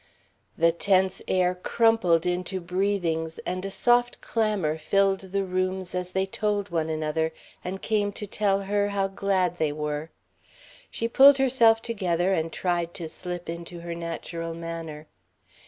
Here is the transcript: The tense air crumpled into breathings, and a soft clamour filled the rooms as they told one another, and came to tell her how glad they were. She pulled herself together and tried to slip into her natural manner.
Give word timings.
The 0.57 0.71
tense 0.71 1.21
air 1.27 1.53
crumpled 1.53 2.25
into 2.25 2.59
breathings, 2.59 3.37
and 3.45 3.63
a 3.63 3.69
soft 3.69 4.19
clamour 4.19 4.79
filled 4.79 5.19
the 5.19 5.43
rooms 5.43 5.93
as 5.93 6.09
they 6.09 6.25
told 6.25 6.69
one 6.71 6.89
another, 6.89 7.31
and 7.63 7.83
came 7.83 8.11
to 8.13 8.25
tell 8.25 8.61
her 8.61 8.89
how 8.89 9.07
glad 9.09 9.59
they 9.59 9.71
were. 9.71 10.09
She 10.89 11.07
pulled 11.07 11.37
herself 11.37 11.83
together 11.83 12.33
and 12.33 12.51
tried 12.51 12.95
to 12.95 13.07
slip 13.07 13.47
into 13.47 13.81
her 13.81 13.93
natural 13.93 14.55
manner. 14.55 15.05